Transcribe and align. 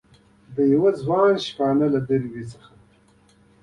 دیوه 0.55 0.91
ځوان 1.01 1.33
شپونکي 1.45 1.87
له 1.93 1.99
دروي 2.07 2.43
څخه 2.51 2.71